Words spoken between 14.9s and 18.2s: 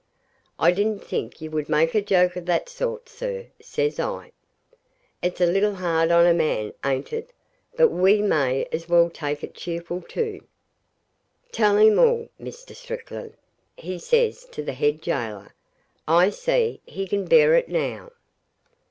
gaoler. 'I see he can bear it now.'